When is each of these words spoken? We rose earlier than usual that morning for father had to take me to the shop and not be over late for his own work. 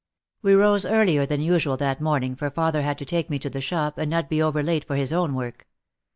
We 0.41 0.55
rose 0.55 0.87
earlier 0.87 1.27
than 1.27 1.41
usual 1.41 1.77
that 1.77 2.01
morning 2.01 2.35
for 2.35 2.49
father 2.49 2.81
had 2.81 2.97
to 2.97 3.05
take 3.05 3.29
me 3.29 3.37
to 3.37 3.51
the 3.51 3.61
shop 3.61 3.99
and 3.99 4.09
not 4.09 4.31
be 4.31 4.41
over 4.41 4.63
late 4.63 4.83
for 4.85 4.95
his 4.95 5.13
own 5.13 5.35
work. 5.35 5.67